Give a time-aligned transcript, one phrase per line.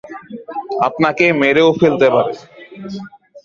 [0.87, 2.33] আপনাকে মেরেও ফেলতে পারে।